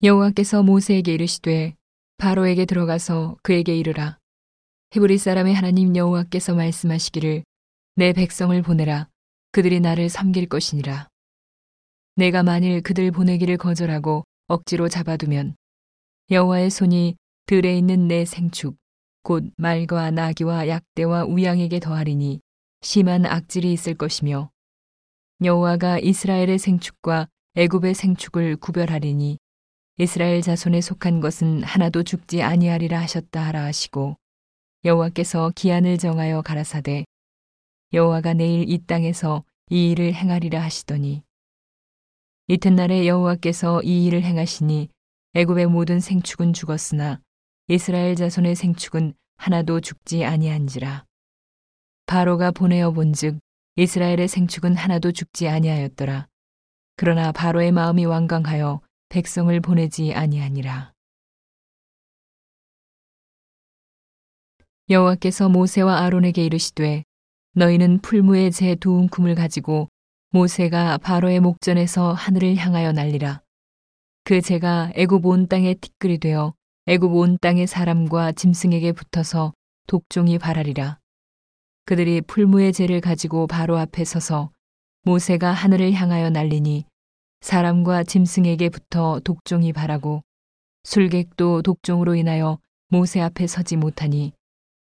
여호와께서 0.00 0.62
모세에게 0.62 1.14
이르시되 1.14 1.74
바로에게 2.18 2.66
들어가서 2.66 3.36
그에게 3.42 3.76
이르라. 3.76 4.16
히브리 4.92 5.18
사람의 5.18 5.54
하나님 5.54 5.96
여호와께서 5.96 6.54
말씀하시기를 6.54 7.42
내 7.96 8.12
백성을 8.12 8.62
보내라. 8.62 9.08
그들이 9.50 9.80
나를 9.80 10.08
섬길 10.08 10.48
것이니라. 10.48 11.08
내가 12.14 12.44
만일 12.44 12.80
그들 12.80 13.10
보내기를 13.10 13.56
거절하고 13.56 14.22
억지로 14.46 14.88
잡아두면 14.88 15.56
여호와의 16.30 16.70
손이 16.70 17.16
들에 17.46 17.76
있는 17.76 18.06
내 18.06 18.24
생축 18.24 18.76
곧 19.24 19.50
말과 19.56 20.12
나귀와 20.12 20.68
약대와 20.68 21.24
우양에게 21.24 21.80
더하리니 21.80 22.38
심한 22.82 23.26
악질이 23.26 23.72
있을 23.72 23.94
것이며 23.94 24.48
여호와가 25.42 25.98
이스라엘의 25.98 26.60
생축과 26.60 27.26
애굽의 27.56 27.94
생축을 27.94 28.58
구별하리니 28.58 29.38
이스라엘 30.00 30.42
자손에 30.42 30.80
속한 30.80 31.18
것은 31.18 31.64
하나도 31.64 32.04
죽지 32.04 32.40
아니하리라 32.42 33.00
하셨다 33.00 33.44
하라 33.44 33.64
하시고 33.64 34.16
여호와께서 34.84 35.50
기한을 35.56 35.98
정하여 35.98 36.40
가라사대 36.42 37.04
여호와가 37.92 38.34
내일 38.34 38.70
이 38.70 38.78
땅에서 38.78 39.44
이 39.70 39.90
일을 39.90 40.14
행하리라 40.14 40.62
하시더니 40.62 41.24
이튿날에 42.46 43.08
여호와께서 43.08 43.82
이 43.82 44.06
일을 44.06 44.22
행하시니 44.22 44.88
애굽의 45.34 45.66
모든 45.66 45.98
생축은 45.98 46.52
죽었으나 46.52 47.20
이스라엘 47.66 48.14
자손의 48.14 48.54
생축은 48.54 49.14
하나도 49.36 49.80
죽지 49.80 50.24
아니한지라. 50.24 51.04
바로가 52.06 52.52
보내어 52.52 52.92
본즉 52.92 53.40
이스라엘의 53.74 54.28
생축은 54.28 54.76
하나도 54.76 55.10
죽지 55.10 55.48
아니하였더라. 55.48 56.28
그러나 56.96 57.32
바로의 57.32 57.72
마음이 57.72 58.06
완강하여 58.06 58.80
백성을 59.08 59.58
보내지 59.60 60.12
아니하니라. 60.14 60.92
여호와께서 64.90 65.48
모세와 65.48 65.98
아론에게 66.00 66.44
이르시되 66.44 67.04
너희는 67.54 68.00
풀무의 68.00 68.52
제 68.52 68.74
두 68.74 68.92
움큼을 68.92 69.34
가지고 69.34 69.88
모세가 70.30 70.98
바로의 70.98 71.40
목전에서 71.40 72.12
하늘을 72.12 72.56
향하여 72.56 72.92
날리라. 72.92 73.42
그 74.24 74.42
제가 74.42 74.92
애굽 74.94 75.24
온 75.24 75.48
땅에 75.48 75.74
티끌이 75.74 76.18
되어 76.18 76.54
애굽 76.86 77.14
온 77.14 77.38
땅의 77.40 77.66
사람과 77.66 78.32
짐승에게 78.32 78.92
붙어서 78.92 79.54
독종이 79.86 80.38
발하리라. 80.38 80.98
그들이 81.86 82.20
풀무의 82.20 82.74
재를 82.74 83.00
가지고 83.00 83.46
바로 83.46 83.78
앞에 83.78 84.04
서서 84.04 84.50
모세가 85.04 85.52
하늘을 85.52 85.92
향하여 85.92 86.28
날리니 86.28 86.84
사람과 87.40 88.04
짐승에게 88.04 88.68
붙어 88.68 89.20
독종이 89.24 89.72
바라고 89.72 90.22
술객도 90.84 91.62
독종으로 91.62 92.14
인하여 92.14 92.58
모세 92.88 93.20
앞에 93.20 93.46
서지 93.46 93.76
못하니 93.76 94.32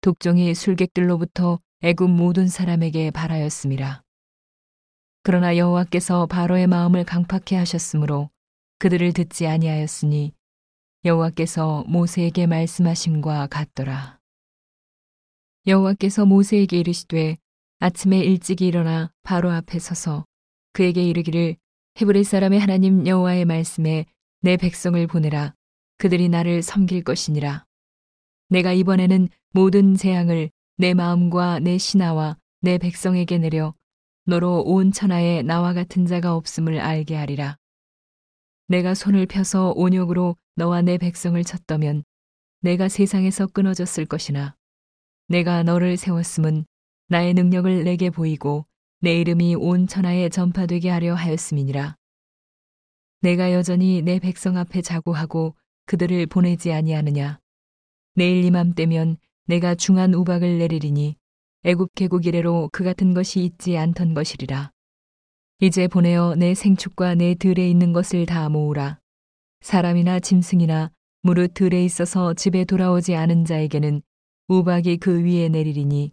독종이 0.00 0.54
술객들로부터 0.54 1.60
애굽 1.82 2.10
모든 2.10 2.48
사람에게 2.48 3.10
발하였습니다. 3.10 4.02
그러나 5.22 5.56
여호와께서 5.56 6.26
바로의 6.26 6.66
마음을 6.66 7.04
강팍해 7.04 7.56
하셨으므로 7.58 8.30
그들을 8.78 9.12
듣지 9.12 9.46
아니하였으니 9.46 10.32
여호와께서 11.04 11.84
모세에게 11.86 12.46
말씀하심과 12.46 13.48
같더라. 13.48 14.18
여호와께서 15.66 16.26
모세에게 16.26 16.78
이르시되 16.78 17.36
아침에 17.80 18.18
일찍 18.18 18.62
일어나 18.62 19.12
바로 19.22 19.50
앞에 19.50 19.78
서서 19.78 20.24
그에게 20.72 21.02
이르기를 21.02 21.56
헤브리 22.00 22.22
사람의 22.22 22.60
하나님 22.60 23.08
여호와의 23.08 23.44
말씀에 23.44 24.06
내 24.40 24.56
백성을 24.56 25.04
보내라. 25.08 25.54
그들이 25.96 26.28
나를 26.28 26.62
섬길 26.62 27.02
것이니라. 27.02 27.64
내가 28.50 28.72
이번에는 28.72 29.28
모든 29.50 29.96
재앙을 29.96 30.48
내 30.76 30.94
마음과 30.94 31.58
내 31.58 31.76
신하와 31.76 32.36
내 32.60 32.78
백성에게 32.78 33.38
내려 33.38 33.74
너로 34.26 34.62
온 34.62 34.92
천하에 34.92 35.42
나와 35.42 35.74
같은 35.74 36.06
자가 36.06 36.36
없음을 36.36 36.78
알게 36.78 37.16
하리라. 37.16 37.56
내가 38.68 38.94
손을 38.94 39.26
펴서 39.26 39.72
온욕으로 39.74 40.36
너와 40.54 40.82
내 40.82 40.98
백성을 40.98 41.42
쳤더면 41.42 42.04
내가 42.60 42.88
세상에서 42.88 43.48
끊어졌을 43.48 44.06
것이나 44.06 44.54
내가 45.26 45.64
너를 45.64 45.96
세웠음은 45.96 46.64
나의 47.08 47.34
능력을 47.34 47.82
내게 47.82 48.10
보이고 48.10 48.66
내 49.00 49.20
이름이 49.20 49.54
온 49.54 49.86
천하에 49.86 50.28
전파되게 50.28 50.90
하려 50.90 51.14
하였음이니라. 51.14 51.94
내가 53.20 53.52
여전히 53.52 54.02
내 54.02 54.18
백성 54.18 54.56
앞에 54.56 54.82
자고하고 54.82 55.54
그들을 55.86 56.26
보내지 56.26 56.72
아니하느냐. 56.72 57.38
내일 58.14 58.44
이맘때면 58.44 59.16
내가 59.46 59.76
중한 59.76 60.14
우박을 60.14 60.58
내리리니 60.58 61.16
애굽 61.62 61.94
계곡 61.94 62.26
이래로 62.26 62.70
그 62.72 62.82
같은 62.82 63.14
것이 63.14 63.44
있지 63.44 63.78
않던 63.78 64.14
것이리라. 64.14 64.72
이제 65.60 65.86
보내어 65.86 66.34
내 66.34 66.54
생축과 66.54 67.14
내 67.14 67.36
들에 67.36 67.70
있는 67.70 67.92
것을 67.92 68.26
다 68.26 68.48
모으라. 68.48 68.98
사람이나 69.60 70.18
짐승이나 70.18 70.90
무릇 71.22 71.54
들에 71.54 71.84
있어서 71.84 72.34
집에 72.34 72.64
돌아오지 72.64 73.14
않은 73.14 73.44
자에게는 73.44 74.02
우박이 74.48 74.96
그 74.96 75.22
위에 75.22 75.48
내리리니 75.48 76.12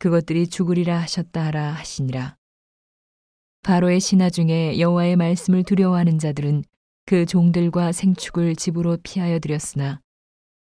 그것들이 0.00 0.48
죽으리라 0.48 0.98
하셨다 0.98 1.44
하라 1.44 1.72
하시니라. 1.72 2.34
바로의 3.62 4.00
신하 4.00 4.30
중에 4.30 4.80
여호와의 4.80 5.16
말씀을 5.16 5.62
두려워하는 5.62 6.18
자들은 6.18 6.64
그 7.04 7.26
종들과 7.26 7.92
생축을 7.92 8.56
집으로 8.56 8.96
피하여 9.02 9.38
들였으나 9.38 10.00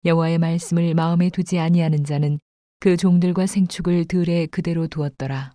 여호와의 0.06 0.38
말씀을 0.38 0.94
마음에 0.94 1.28
두지 1.28 1.58
아니하는 1.58 2.04
자는 2.04 2.38
그 2.80 2.96
종들과 2.96 3.46
생축을 3.46 4.06
들에 4.06 4.46
그대로 4.46 4.86
두었더라. 4.86 5.52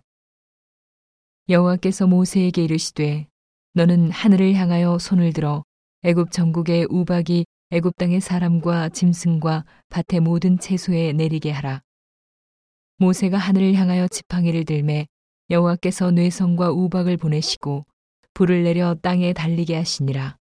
여호와께서 1.48 2.06
모세에게 2.06 2.62
이르시되 2.62 3.26
너는 3.74 4.12
하늘을 4.12 4.54
향하여 4.54 4.96
손을 5.00 5.32
들어 5.32 5.64
애굽 6.04 6.30
전국의 6.30 6.86
우박이 6.88 7.46
애굽 7.72 7.96
땅의 7.96 8.20
사람과 8.20 8.90
짐승과 8.90 9.64
밭의 9.88 10.20
모든 10.20 10.60
채소에 10.60 11.14
내리게 11.14 11.50
하라. 11.50 11.82
모세가 12.96 13.38
하늘을 13.38 13.74
향하여 13.74 14.08
지팡이를 14.08 14.64
들매 14.64 15.06
여호와께서 15.50 16.10
뇌성과 16.12 16.70
우박을 16.70 17.16
보내시고 17.16 17.84
불을 18.34 18.62
내려 18.62 18.94
땅에 18.94 19.32
달리게 19.32 19.76
하시니라. 19.76 20.36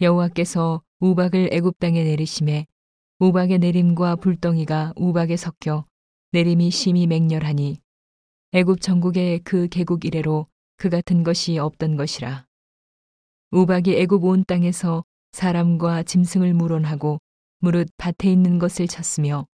여호와께서 0.00 0.82
우박을 1.00 1.50
애굽 1.52 1.78
땅에 1.78 2.02
내리심에 2.02 2.66
우박의 3.18 3.58
내림과 3.58 4.16
불덩이가 4.16 4.94
우박에 4.96 5.36
섞여 5.36 5.86
내림이 6.32 6.70
심히 6.70 7.06
맹렬하니 7.06 7.80
애굽 8.52 8.80
전국의 8.80 9.40
그 9.40 9.68
계곡 9.68 10.04
이래로 10.04 10.46
그 10.76 10.88
같은 10.88 11.22
것이 11.22 11.58
없던 11.58 11.96
것이라. 11.96 12.46
우박이 13.52 13.96
애굽 13.96 14.24
온 14.24 14.44
땅에서 14.44 15.04
사람과 15.32 16.02
짐승을 16.02 16.54
물원하고 16.54 17.18
무릇 17.58 17.88
밭에 17.96 18.30
있는 18.30 18.58
것을 18.58 18.86
쳤으며 18.86 19.46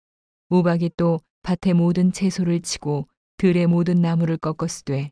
우박이 0.48 0.90
또 0.96 1.20
밭의 1.42 1.74
모든 1.74 2.12
채소를 2.12 2.62
치고 2.62 3.08
들의 3.36 3.66
모든 3.66 4.00
나무를 4.00 4.36
꺾었으되 4.36 5.10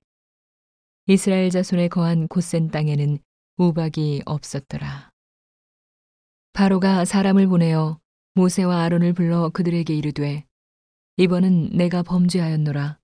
이스라엘 1.07 1.51
자손에 1.51 1.89
거한 1.89 2.29
곧센 2.29 2.69
땅에는 2.69 3.19
우박이 3.57 4.23
없었더라. 4.27 5.11
바로가 6.53 7.05
사람을 7.05 7.49
보내어 7.49 7.99
모세와 8.35 8.83
아론을 8.85 9.13
불러 9.13 9.49
그들에게 9.49 9.93
이르되 9.93 10.45
이번은 11.17 11.71
내가 11.77 12.03
범죄하였노라. 12.05 12.99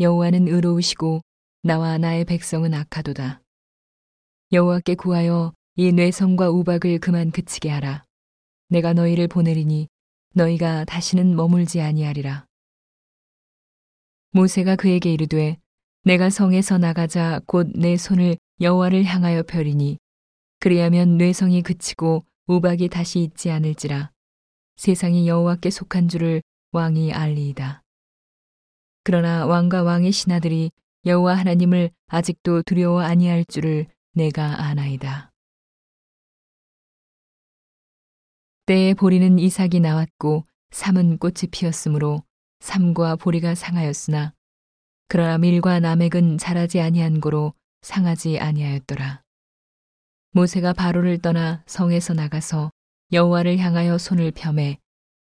여호와는 0.00 0.48
의로우시고 0.48 1.20
나와 1.62 1.98
나의 1.98 2.24
백성은 2.24 2.72
악하도다. 2.72 3.42
여호와께 4.52 4.94
구하여 4.94 5.52
이 5.76 5.92
뇌성과 5.92 6.50
우박을 6.50 6.98
그만 6.98 7.30
그치게 7.30 7.68
하라. 7.68 8.04
내가 8.70 8.94
너희를 8.94 9.28
보내리니 9.28 9.88
너희가 10.34 10.86
다시는 10.86 11.36
머물지 11.36 11.80
아니하리라. 11.80 12.46
모세가 14.34 14.74
그에게 14.74 15.12
이르되 15.12 15.58
내가 16.02 16.28
성에서 16.28 16.76
나가자 16.76 17.40
곧 17.46 17.68
내 17.76 17.96
손을 17.96 18.36
여호와를 18.60 19.04
향하여 19.04 19.44
펴리니 19.44 19.98
그리하면 20.58 21.18
뇌성이 21.18 21.62
그치고 21.62 22.24
우박이 22.48 22.88
다시 22.88 23.20
있지 23.20 23.52
않을지라 23.52 24.10
세상이 24.74 25.28
여호와께 25.28 25.70
속한 25.70 26.08
줄을 26.08 26.42
왕이 26.72 27.12
알리이다. 27.12 27.82
그러나 29.04 29.46
왕과 29.46 29.84
왕의 29.84 30.10
신하들이 30.10 30.72
여호와 31.06 31.36
하나님을 31.36 31.90
아직도 32.08 32.62
두려워 32.62 33.02
아니할 33.02 33.44
줄을 33.44 33.86
내가 34.14 34.64
아나이다. 34.64 35.30
때에 38.66 38.94
보리는 38.94 39.38
이삭이 39.38 39.78
나왔고 39.78 40.44
삼은 40.72 41.18
꽃이 41.18 41.50
피었으므로 41.52 42.24
삼과 42.64 43.16
보리가 43.16 43.54
상하였으나 43.54 44.32
그러나 45.08 45.36
밀과 45.36 45.80
남액은 45.80 46.38
자라지 46.38 46.80
아니한 46.80 47.20
고로 47.20 47.52
상하지 47.82 48.40
아니하였더라. 48.40 49.20
모세가 50.32 50.72
바로를 50.72 51.18
떠나 51.18 51.62
성에서 51.66 52.14
나가서 52.14 52.70
여호와를 53.12 53.58
향하여 53.58 53.98
손을 53.98 54.30
펴매 54.30 54.78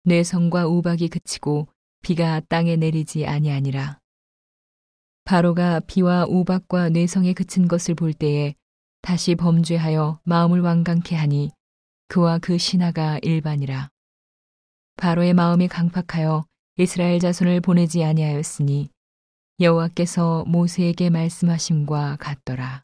뇌성과 0.03 0.67
우박이 0.67 1.09
그치고 1.09 1.67
비가 2.03 2.39
땅에 2.49 2.75
내리지 2.75 3.25
아니하니라. 3.25 3.97
바로가 5.25 5.79
비와 5.87 6.25
우박과 6.29 6.89
뇌성에 6.89 7.33
그친 7.33 7.67
것을 7.67 7.95
볼 7.95 8.13
때에 8.13 8.53
다시 9.01 9.33
범죄하여 9.33 10.19
마음을 10.23 10.61
완강케 10.61 11.15
하니 11.15 11.49
그와 12.09 12.37
그 12.37 12.59
신하가 12.59 13.17
일반이라. 13.23 13.89
바로의 14.97 15.33
마음이 15.33 15.67
강팍하여 15.67 16.45
이스라엘 16.77 17.19
자손을 17.19 17.61
보내지 17.61 18.03
아니하였으니 18.03 18.89
여호와께서 19.59 20.45
모세에게 20.47 21.09
말씀하심과 21.09 22.17
같더라. 22.19 22.83